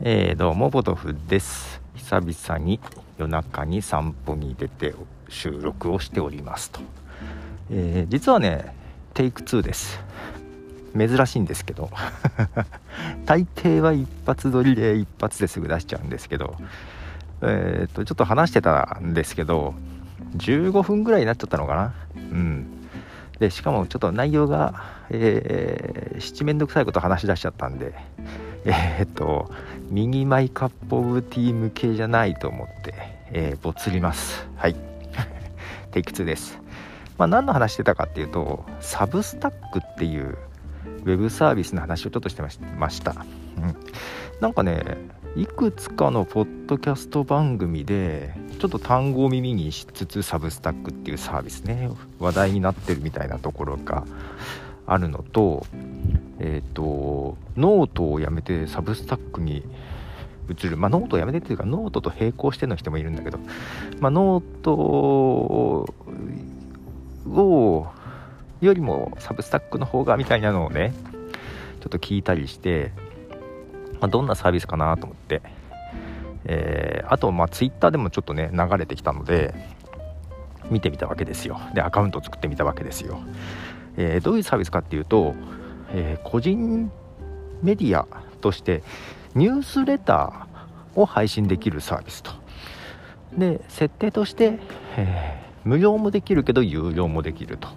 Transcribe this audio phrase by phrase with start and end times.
[0.00, 1.80] えー、どうもポトフです。
[1.96, 2.78] 久々に
[3.16, 4.94] 夜中に散歩に出て
[5.28, 6.78] 収録をしておりますと、
[7.68, 8.76] えー、実はね
[9.12, 9.98] テイク2です。
[10.96, 11.90] 珍しいんですけど。
[13.26, 16.54] 大抵は一発撮りで一発ですぐ出しちゃうんですけど。
[17.42, 19.74] えっ、とちょっと話してたんですけど
[20.36, 21.94] 15分ぐらいになっちゃったのかな。
[22.14, 22.66] うん。
[23.40, 24.74] でしかもちょっと内容が、
[25.10, 27.94] えー、七面倒くさいこと話し出しちゃったんで
[28.66, 29.50] えー、っと
[29.90, 32.94] 右マイカップオブティー向けじゃないと思って、
[33.32, 34.46] えー、ぼつります。
[34.56, 34.76] はい。
[35.92, 36.58] テイク2です。
[37.18, 40.38] まあ何の話してたかっていうとサブスタックっていう
[41.04, 42.42] ウェブサービスの話をちょっとして
[42.78, 43.10] ました、
[43.56, 43.76] うん、
[44.40, 44.82] なんかね
[45.36, 54.04] いくつかのポッドキャスト番組でちょっと単語を耳にしつつサブスタックっていうサービスね話題になってるみたいなところが
[54.86, 55.66] あるのと
[56.40, 59.64] えっ、ー、とノートをやめて Substack に
[60.50, 63.38] 移る、まあ、ノートをやめてっていうかノートと並行しての人もいるんだけど、
[64.00, 65.86] まあ、ノートを
[68.60, 70.94] よりも Substack の方がみたいなのをね
[71.80, 72.92] ちょっと聞いたりして、
[74.00, 75.42] まあ、どんなサービスかなと思って、
[76.44, 79.54] えー、あとまあツイッターでもちょっとね流れてきたので
[80.70, 81.60] 見てみたわけですよ。
[81.72, 83.20] でアカウントを作ってみたわけですよ、
[83.96, 85.34] えー、どういうサービスかっていうと
[85.90, 86.90] えー、個人
[87.62, 88.06] メディア
[88.40, 88.82] として
[89.34, 92.30] ニュースレターを配信できるサービスと。
[93.36, 94.58] で設定として、
[94.96, 97.68] えー、無料もできるけど有料もできると。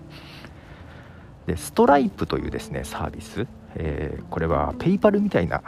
[1.45, 5.61] でストライプというですねサービス、えー、これはペイパルみたいな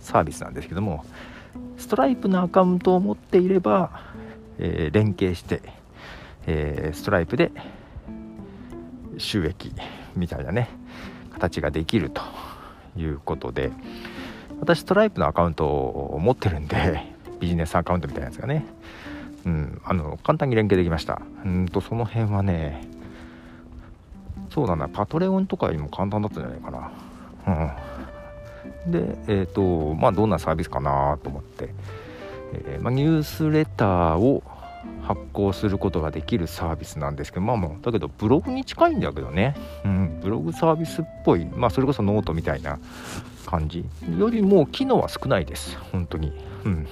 [0.00, 1.04] サービスなんですけども
[1.76, 3.90] ストライプのアカウントを持っていれば、
[4.58, 5.62] えー、連携して、
[6.46, 7.52] えー、ストライプで
[9.18, 9.72] 収益
[10.16, 10.68] みたいなね
[11.34, 12.22] 形ができると
[12.96, 13.72] いうことで
[14.60, 18.64] 私ストライプのアカウントを持ってるんで ビジネスアカウントみたいなやつがね、
[19.44, 21.20] うん、あの簡単に連携できました。
[21.44, 22.86] うんとその辺はね
[24.50, 24.76] そうだ。
[24.76, 26.90] なパトレオンとかよりも簡単だったんじゃないかな。
[28.86, 28.92] うん。
[28.92, 31.70] でえっ、ー、とまあどんなサービスかなと思って、
[32.52, 34.42] えー、まあ、ニュースレターを
[35.02, 42.78] 発行することができるサービスなんですけどまあまあだけどブログに近いんだけどね、うん、ブログサービスっぽいまあそれこそノートみたいな
[43.46, 43.84] 感じ。
[44.18, 45.78] よりも機能は少ないです。
[45.92, 46.32] 本当に。
[46.64, 46.88] うん。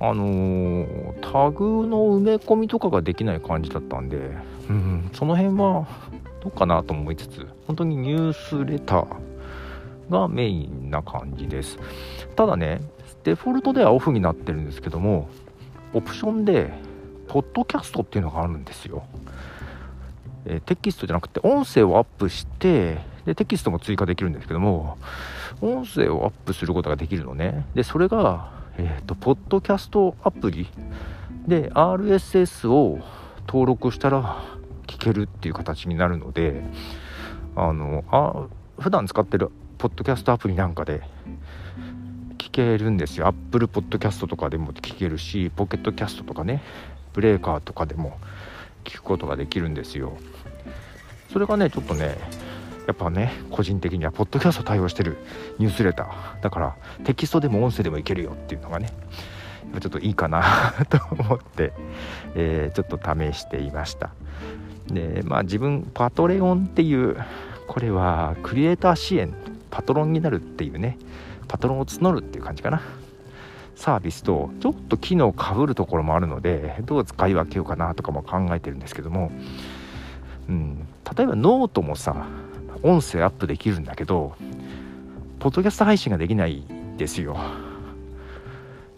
[0.00, 4.30] あのー、タグの埋め込みとかができない感じだったんで、
[4.68, 5.86] うん、その辺は
[6.42, 9.06] どうかなと思いつつ本当にニュースレター
[10.10, 11.78] がメインな感じです。
[12.34, 12.80] ただね
[13.24, 15.28] デフォルトではオフになってるんですけども
[15.94, 16.72] オプションで
[17.28, 19.02] ポッドキャストっていうのがあるんですよ、
[20.46, 24.96] え、テキストじゃなくて音声をアップしてでテキストも追加できるんですけども
[25.60, 27.66] 音声をアップすることができるのね。
[27.74, 30.68] でそれが、えーと、ポッドキャストアプリ。
[31.46, 32.98] で RSS を
[33.46, 34.42] 登録したら
[34.86, 36.64] 聞けるっていう形になるので
[37.54, 38.46] あのあ
[38.80, 41.02] 普段使ってるポッドキャストアプリなんかで
[42.38, 43.26] 聞けるんですよ。
[43.28, 46.62] Apple Podcast とかでも聞けるしポケットキャストとかね
[47.12, 48.18] ブレーカーとかでも。
[48.86, 50.16] 聞くことができるんですよ。
[51.32, 52.16] それがねちょっとね
[52.86, 55.18] やっぱね個人的にはポッドキャスト対応してる
[55.58, 56.42] ニュースレター。
[56.42, 58.90] だからテキストでも音声でもいけるよっていうのがね
[59.80, 60.44] ちょっといいかな
[60.88, 61.72] と思って、
[62.34, 64.10] えー、ちょっと試していました。
[64.86, 67.16] でまあ自分 Patreon っていう
[67.66, 69.34] これはクリエイター支援
[69.70, 70.96] パトロンになるっていうね
[71.48, 72.80] パトロンを募るっていう感じかな。
[73.76, 79.30] サービスとちょっと機能かぶるところもあるのでどう使い分けようかなとかも考えてるんですけども、
[80.48, 82.26] うん、例えばノートもさ
[82.82, 84.34] 音声アップできるんだけど
[85.38, 87.36] ポッドキャスト配信ができないんですよ、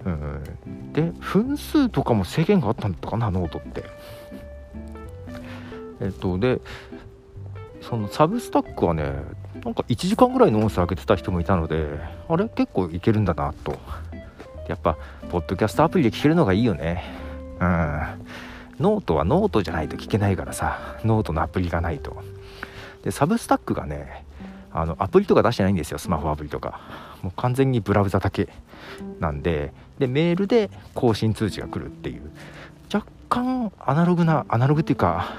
[0.05, 3.85] うん、で分数とかも制限があったんだかなノートって。
[6.01, 6.61] えっとで
[7.81, 9.15] その Substack はね
[9.65, 11.89] なんか1時間ぐらいの音声上げてた人もいたので
[12.29, 13.77] あれ結構いけるんだなと。
[14.69, 14.97] やっぱ
[15.31, 17.05] ポッドキャストアプリで聞けるのがいいよね。
[17.61, 18.01] うん。
[18.79, 20.99] ノートはノートじゃないと聞けないからさ。
[21.05, 22.23] ノートのアプリがないと。
[23.03, 24.25] でサブスタックがね
[24.73, 25.99] あのアプリとか出してないんですよ。
[25.99, 26.81] スマホアプリとか。
[27.23, 28.49] もう完全にブラウザだけ
[29.19, 29.73] なんで。
[29.99, 32.31] でメールで更新通知が来るっていう。
[32.93, 35.35] 若干アナログなアナログっていうか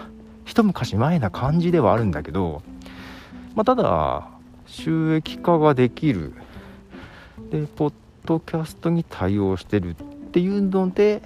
[0.45, 2.61] 一昔前な感じではあるんだけど。
[3.55, 4.27] まあ、ただ
[4.67, 6.33] 収益化ができる。
[7.51, 7.93] でポッ
[8.25, 9.95] ドキャストに対応してるっ
[10.31, 11.21] ていうので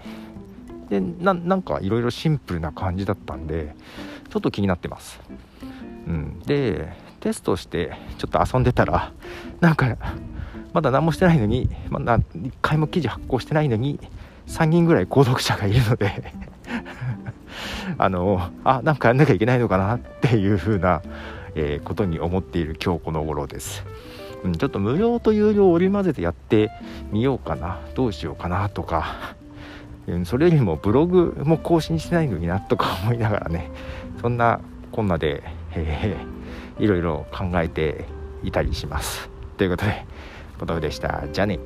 [0.89, 3.75] でなんかいろいろシンプルな感じだったんで
[4.29, 5.19] ちょっと気になってます、
[6.07, 9.11] うん、でテストしてちょっと遊んでたら
[9.59, 9.97] なんか
[10.73, 13.99] まだ何もしてないのに、まだ1回も記事発行してないのに
[14.47, 16.33] 3人ぐらい購読者がいるので
[17.97, 21.01] あのあなんかやんなきゃいけないのかなっていう風な、
[21.55, 23.85] えー、ことに思っている今日この頃です、
[24.43, 26.71] うん、ちょっと無料と有料を織り交ぜてやって
[27.11, 27.79] みようかな。
[27.95, 29.35] どうしようかなとか、
[30.07, 33.71] うん、それよりもブログも更新してないのになとか思いながらね。
[34.21, 34.59] そんな
[34.91, 35.43] こんなで、
[35.75, 38.05] えー、いろいろ考えて
[38.43, 39.29] いたりします。
[39.57, 40.05] ということで
[40.59, 41.23] ポトフでした。
[41.31, 41.59] じゃあね。